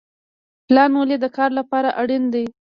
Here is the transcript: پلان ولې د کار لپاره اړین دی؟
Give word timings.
پلان 0.67 0.91
ولې 0.97 1.17
د 1.19 1.25
کار 1.37 1.51
لپاره 1.59 1.89
اړین 2.01 2.23
دی؟ 2.33 2.45